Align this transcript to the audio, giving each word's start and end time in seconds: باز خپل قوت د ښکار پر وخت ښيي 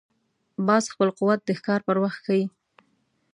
باز 0.67 0.83
خپل 0.93 1.09
قوت 1.17 1.39
د 1.43 1.49
ښکار 1.59 1.79
پر 1.87 1.97
وخت 2.03 2.19
ښيي 2.25 2.43